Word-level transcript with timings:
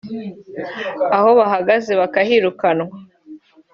aho 1.15 1.29
bahagaze 1.39 1.91
bakahirukanwa 2.01 2.95